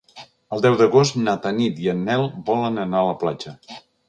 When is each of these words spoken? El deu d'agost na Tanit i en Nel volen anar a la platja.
El 0.55 0.63
deu 0.65 0.77
d'agost 0.79 1.19
na 1.27 1.35
Tanit 1.43 1.83
i 1.85 1.93
en 1.93 2.01
Nel 2.09 2.27
volen 2.51 2.81
anar 2.89 3.05
a 3.05 3.09
la 3.11 3.15
platja. 3.23 3.55